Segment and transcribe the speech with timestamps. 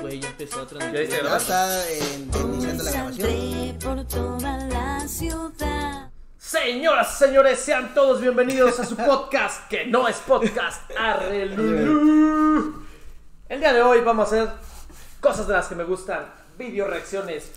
[0.00, 1.08] Güey, ya empezó a transmitir.
[1.22, 3.28] Ya está en- iniciando la grabación.
[3.28, 6.10] Saldré por toda la ciudad.
[6.38, 12.86] Señoras, señores, sean todos bienvenidos a su podcast, que no es podcast, Arrelulú.
[13.48, 14.48] El día de hoy vamos a hacer
[15.20, 16.26] cosas de las que me gustan,
[16.58, 17.50] video reacciones.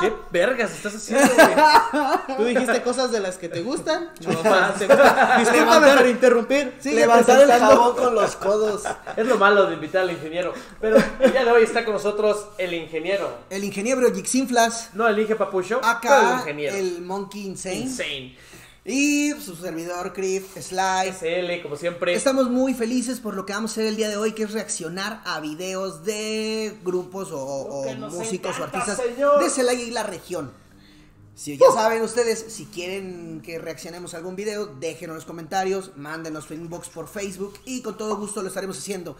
[0.00, 2.36] ¿Qué vergas estás haciendo, güey?
[2.36, 4.10] ¿Tú dijiste cosas de las que te gustan?
[4.20, 4.86] No, Ah, te-
[5.40, 6.74] Discúlpame por interrumpir.
[6.80, 8.82] Sigue Levantar el jabón con los codos.
[9.16, 10.52] Es lo malo de invitar al ingeniero.
[10.80, 13.38] Pero el día de hoy está con nosotros el ingeniero.
[13.50, 16.76] El ingeniero Jixinflas, No el Inge Papucho, el acá ingeniero.
[16.76, 17.76] el Monkey Insane.
[17.76, 18.36] Insane.
[18.86, 21.10] Y su servidor Crif, Sly.
[21.12, 22.12] SL, como siempre.
[22.14, 24.52] Estamos muy felices por lo que vamos a hacer el día de hoy, que es
[24.52, 29.42] reaccionar a videos de grupos o, músicos o artistas señor.
[29.42, 30.52] de Celaya y la región.
[31.34, 35.92] Si ya saben ustedes, si quieren que reaccionemos a algún video, déjenos en los comentarios,
[35.96, 39.16] mándenos inbox por Facebook y con todo gusto lo estaremos haciendo.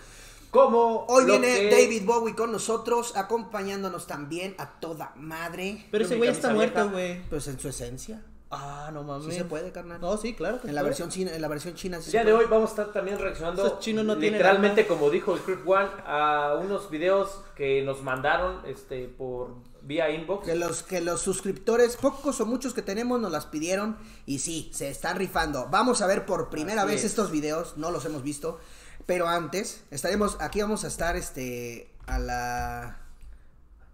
[0.50, 6.16] Como Hoy viene que- David Bowie con nosotros, acompañándonos también a toda madre, Pero ese
[6.16, 7.22] güey está muerto, güey.
[7.31, 8.22] pues en su esencia.
[8.56, 9.27] Ah, no mames.
[9.27, 10.00] Sí se puede, carnal.
[10.00, 10.60] No, sí, claro.
[10.60, 12.47] que En la versión china, en la versión china sí El se día de hoy
[12.48, 15.88] vamos a estar también reaccionando Esos chinos no tienen literalmente como dijo el Creep One
[16.06, 20.47] a unos videos que nos mandaron este por vía inbox.
[20.47, 23.97] Que los, que los suscriptores, pocos o muchos que tenemos, nos las pidieron.
[24.27, 25.69] Y sí, se están rifando.
[25.70, 27.10] Vamos a ver por primera Así vez es.
[27.10, 27.77] estos videos.
[27.77, 28.58] No los hemos visto.
[29.06, 30.36] Pero antes, estaremos.
[30.41, 31.91] Aquí vamos a estar este.
[32.06, 33.03] A la.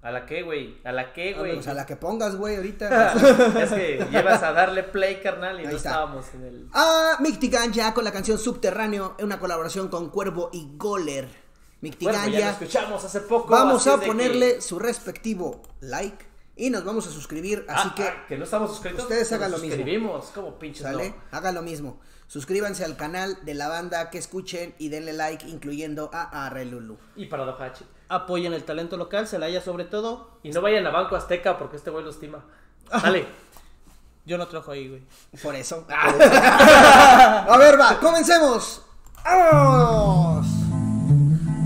[0.02, 0.78] ¿A la qué, güey?
[0.84, 1.54] ¿A la qué, güey?
[1.56, 3.12] Pues a la que pongas, güey, ahorita.
[3.62, 5.90] es que llevas a darle play, carnal, y Ahí no está.
[5.90, 9.14] estábamos en el a Mictiganja con la canción Subterráneo.
[9.18, 11.24] En una colaboración con Cuervo y Goler.
[11.82, 12.50] Bueno, ya lo Mictiganja.
[12.50, 13.48] escuchamos hace poco.
[13.52, 16.29] vamos a que- ponerle su respectivo like.
[16.60, 17.64] Y nos vamos a suscribir.
[17.68, 18.02] Así Ah, que.
[18.02, 19.02] ah, que no estamos suscritos.
[19.04, 19.76] ustedes hagan lo mismo.
[19.76, 21.08] Suscribimos, como pinches ¿Sale?
[21.10, 21.36] no.
[21.38, 21.98] Hagan lo mismo.
[22.26, 26.98] Suscríbanse al canal de la banda que escuchen y denle like, incluyendo a Arrelulu.
[27.16, 27.84] Y Paradoja H.
[28.08, 30.38] Apoyen el talento local, se la haya sobre todo.
[30.42, 32.44] Y no vayan a Banco Azteca porque este güey lo estima.
[32.92, 33.26] Dale.
[34.26, 35.02] Yo no trabajo ahí, güey.
[35.42, 35.86] Por eso.
[35.90, 38.82] a ver, va, comencemos.
[39.24, 40.46] ¡Vamos!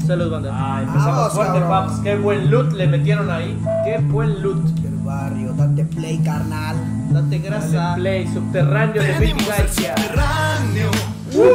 [0.06, 0.50] Salud, banda.
[0.52, 1.86] Ah, empezamos Vamos, fuerte, cabrón.
[1.88, 2.00] paps.
[2.00, 3.58] Qué buen loot le metieron ahí.
[3.84, 4.62] Qué buen loot.
[4.84, 6.76] El barrio, date play, carnal.
[7.10, 7.66] Date grasa.
[7.72, 9.68] Dale play, subterráneo de Gaia.
[9.68, 10.90] subterráneo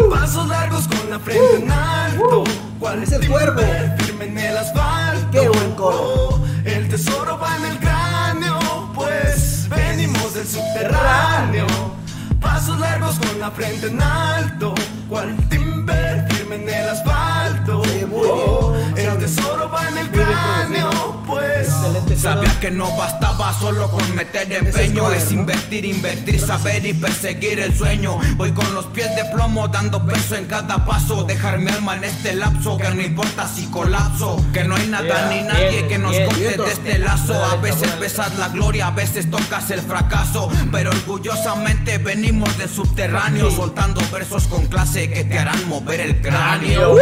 [0.09, 2.43] Pasos largos con la frente en alto
[2.79, 3.61] ¿Cuál Es el cuervo.
[3.99, 6.41] Firme en el asfalto Qué buen coro.
[6.65, 8.59] El tesoro va en el cráneo
[8.93, 11.65] Pues venimos del subterráneo
[12.41, 14.73] Pasos largos con la frente en alto
[15.07, 17.81] ¿Cuál timber firme en el asfalto
[18.33, 19.09] Bien.
[19.09, 21.69] El tesoro va en el cráneo Pues.
[22.19, 27.73] Sabía que no bastaba solo con meter empeño es invertir, invertir, saber y perseguir el
[27.77, 28.19] sueño.
[28.35, 32.03] Voy con los pies de plomo dando peso en cada paso Dejar mi alma en
[32.03, 36.17] este lapso Que no importa si colapso Que no hay nada ni nadie que nos
[36.19, 37.33] corte de este lazo.
[37.45, 43.49] A veces besas la gloria, a veces tocas el fracaso Pero orgullosamente venimos del subterráneo
[43.51, 46.95] Soltando versos con clase que te harán mover el cráneo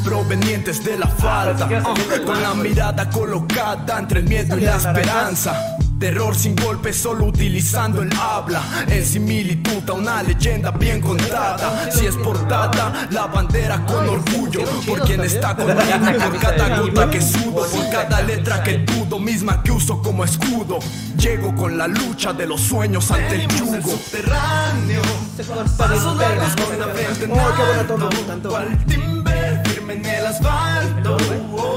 [0.00, 4.20] provenientes de la falta, Pensé que ibas a decir el con la mirada colocada entre
[4.20, 5.76] el miedo y la esperanza.
[6.00, 8.62] Terror sin golpe, solo utilizando el habla.
[8.88, 11.90] En similitud a una leyenda bien contada.
[11.92, 14.64] Si es portada, la bandera con orgullo.
[14.86, 15.78] Por quien está conmigo,
[16.24, 20.78] por cada gota que sudo, por cada letra que dudo, misma que uso como escudo.
[21.18, 23.90] Llego con la lucha de los sueños ante el yugo.
[23.90, 25.02] subterráneo.
[25.76, 28.50] Pasos largos con la frente en alto,
[29.92, 31.16] en el asfalto.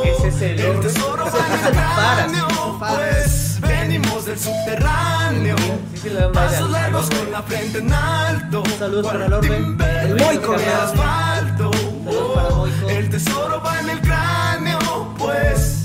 [0.03, 0.79] Ese es el El oro.
[0.81, 5.55] tesoro va en el cráneo, pues venimos del subterráneo.
[5.95, 8.63] Sí, sí, Pasos largos con la frente en alto.
[8.77, 9.49] Saludos para el orbe.
[9.57, 11.71] timber El Moico, en el asfalto.
[12.89, 15.79] El tesoro va en el cráneo, pues.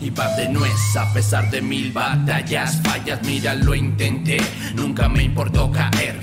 [0.00, 4.38] Y va de nuez a pesar de mil batallas, fallas, mira lo intenté,
[4.74, 6.22] nunca me importó caer,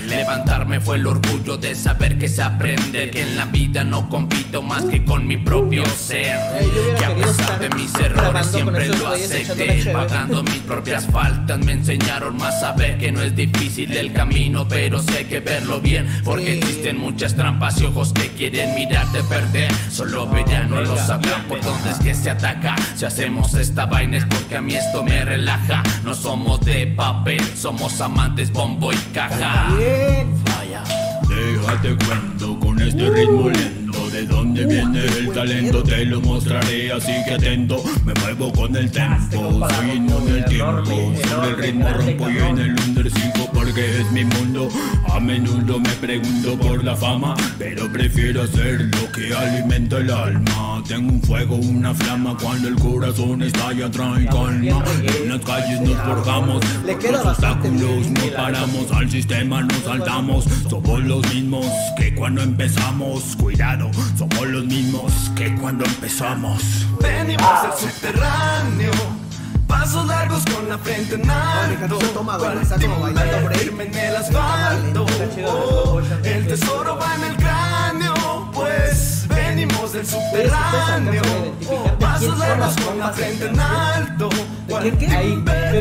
[0.74, 4.62] levantarme fue el orgullo de saber que se aprende, que en la vida no compito
[4.62, 8.48] más que con mi propio ser, Ey, yo hubiera que a pesar de mis errores
[8.48, 13.36] siempre lo acepté, pagando mis propias faltas, me enseñaron más a ver que no es
[13.36, 18.30] difícil el camino, pero hay que verlo bien, porque existen muchas trampas y ojos que
[18.30, 23.06] quieren mirarte perder, solo verán, no lo sabrán por dónde es que se ataca, si
[23.06, 28.00] hacemos esta vaina es porque a mí esto me relaja, no somos de papel, somos
[28.02, 29.70] amantes bombo y caja.
[31.36, 33.83] Déjate cuento con este ritmo lento
[34.14, 38.76] de de dónde viene el talento te lo mostraré, así que atento, me muevo con
[38.76, 43.50] el tempo, soy inmune del tiempo, sobre el ritmo rompo y en el under 5
[43.54, 44.70] porque es mi mundo.
[45.10, 50.84] A menudo me pregunto por la fama, pero prefiero hacer lo que alimenta el alma.
[50.88, 54.84] Tengo un fuego, una flama cuando el corazón estalla, trae calma.
[55.02, 60.46] En las calles nos forjamos, los obstáculos no paramos, al sistema nos saltamos.
[60.70, 61.66] Somos los mismos
[61.98, 66.62] que cuando empezamos, cuidado, somos los mismos que cuando empezamos.
[67.00, 68.92] Venimos del subterráneo.
[69.68, 72.00] Pasos largos con la frente en alto.
[72.00, 73.60] break.
[73.60, 75.06] Firme en el asfalto.
[75.48, 78.52] Oh, el tesoro va en el cráneo.
[78.54, 81.22] Pues venimos del subterráneo.
[82.00, 84.30] Pasos largos con la frente en alto.
[84.84, 85.08] dice?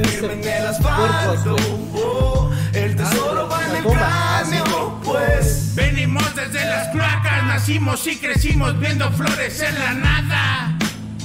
[0.05, 1.57] Firme en el asfalto.
[1.95, 5.01] Oh, el tesoro va en el cráneo.
[5.75, 10.79] Venimos desde las cloacas, nacimos y crecimos viendo flores en la nada.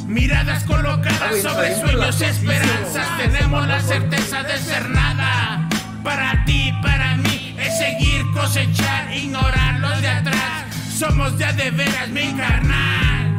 [0.07, 5.67] Miradas colocadas sobre sueños y esperanzas, tenemos la certeza de ser nada.
[6.01, 10.73] Para ti, para mí, es seguir, cosechar, ignorar los de atrás.
[10.97, 13.37] Somos de a de veras, mi carnal.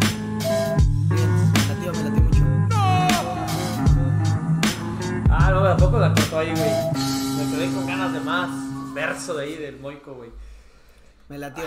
[5.30, 6.70] Ah, no, tampoco la cortó ahí, güey.
[7.38, 8.50] Me quedé con ganas de más
[8.92, 10.30] verso de ahí del Moico, güey.
[11.28, 11.64] Me latió.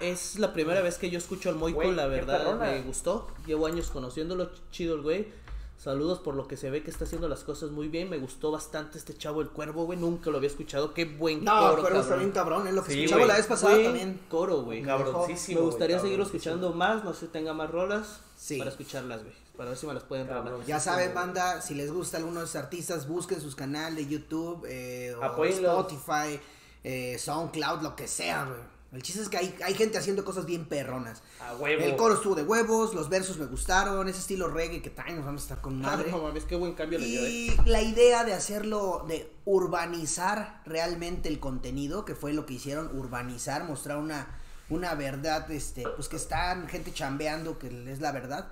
[0.00, 3.28] Es la primera vez que yo escucho al Moico, Güey, la verdad me gustó.
[3.46, 5.40] Llevo años conociéndolo, chido el güey.
[5.76, 8.10] Saludos por lo que se ve que está haciendo las cosas muy bien.
[8.10, 9.98] Me gustó bastante este chavo el cuervo, güey.
[9.98, 10.92] Nunca lo había escuchado.
[10.92, 12.18] Qué buen No, coro, Cuervo está cabrón.
[12.18, 14.20] bien cabrón, es lo que Sí, escuchaba la vez pasada Buen también.
[14.28, 14.82] Coro, güey.
[14.82, 15.60] Cabroncísimo.
[15.60, 18.58] Me gustaría güey, seguirlo escuchando más, no sé, tenga más rolas Sí.
[18.58, 19.34] para escucharlas, güey.
[19.56, 20.52] Para ver si me las pueden rolar.
[20.66, 24.66] Ya saben, banda, si les gusta alguno de esos artistas, busquen sus canales de YouTube,
[24.68, 25.44] eh, o.
[25.44, 26.38] Spotify,
[26.84, 28.60] eh, SoundCloud, lo que sea, güey.
[28.92, 31.22] El chiste es que hay, hay gente haciendo cosas bien perronas.
[31.40, 31.80] A huevo.
[31.82, 35.24] El coro estuvo de huevos, los versos me gustaron, ese estilo reggae que traen, nos
[35.26, 36.10] vamos a estar con Ah, madre.
[36.10, 37.30] no mames, qué buen cambio le dio, eh.
[37.30, 42.90] Y la idea de hacerlo, de urbanizar realmente el contenido, que fue lo que hicieron,
[42.98, 44.26] urbanizar, mostrar una,
[44.68, 48.48] una verdad, este, pues que están gente chambeando, que es la verdad.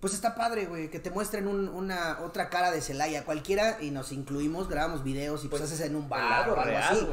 [0.00, 3.90] Pues está padre, güey, que te muestren un- una otra cara de Celaya, cualquiera, y
[3.90, 6.84] nos incluimos, grabamos videos y pues, Pues, haces en un bar lado o algo real,
[6.84, 7.06] así.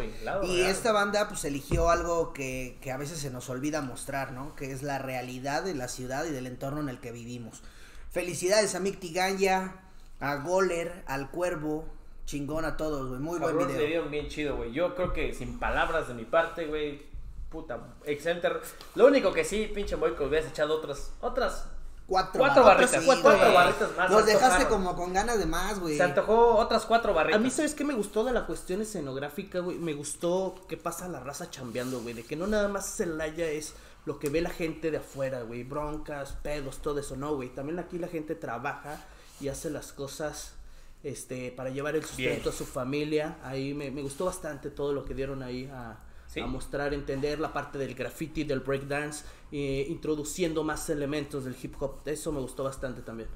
[0.47, 0.69] y real.
[0.69, 4.55] esta banda pues eligió algo que, que a veces se nos olvida mostrar, ¿no?
[4.55, 7.63] Que es la realidad de la ciudad y del entorno en el que vivimos.
[8.11, 9.77] Felicidades a Mick Tiganya,
[10.19, 11.85] a Goler, al Cuervo,
[12.25, 13.19] chingón a todos, güey.
[13.19, 13.87] Muy buen Cabrón, le video.
[13.87, 14.71] dieron bien chido, güey.
[14.71, 17.01] Yo creo que sin palabras de mi parte, güey.
[17.49, 18.47] Puta, excelente.
[18.93, 21.67] Lo único que sí, pinche Moico, hubieras echado otras, otras.
[22.07, 25.79] Cuatro, Cuatro barritas, barritas, sí, cuatro barritas más, Nos dejaste como con ganas de más,
[25.79, 25.97] güey.
[25.97, 27.39] Se antojó otras cuatro barritas.
[27.39, 29.79] A mí, ¿sabes qué me gustó de la cuestión escenográfica, güey?
[29.79, 32.13] Me gustó que pasa la raza chambeando, güey.
[32.13, 33.73] De que no nada más Celaya es
[34.05, 35.63] lo que ve la gente de afuera, güey.
[35.63, 37.49] Broncas, pedos, todo eso, no, güey.
[37.49, 39.03] También aquí la gente trabaja
[39.41, 40.53] y hace las cosas
[41.01, 43.37] este, para llevar el sustento a su familia.
[43.43, 45.97] Ahí me, me gustó bastante todo lo que dieron ahí a,
[46.35, 46.41] Sí.
[46.41, 51.81] a mostrar, entender la parte del graffiti, del breakdance, eh, introduciendo más elementos del hip
[51.81, 52.01] hop.
[52.05, 53.29] Eso me gustó bastante también.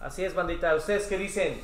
[0.00, 0.74] Así es, bandita.
[0.76, 1.60] ¿Ustedes qué dicen?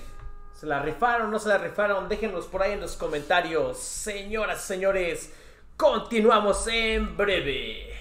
[0.58, 2.08] ¿Se la rifaron o no se la rifaron?
[2.08, 3.78] Déjenos por ahí en los comentarios.
[3.78, 5.32] Señoras y señores,
[5.76, 7.92] continuamos en breve.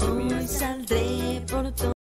[0.00, 1.90] Hoy saldré por todo.